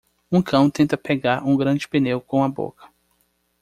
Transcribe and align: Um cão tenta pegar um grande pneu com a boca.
Um 0.31 0.41
cão 0.41 0.67
tenta 0.67 0.97
pegar 0.97 1.43
um 1.47 1.55
grande 1.55 1.87
pneu 1.87 2.19
com 2.19 2.43
a 2.43 2.49
boca. 2.49 2.89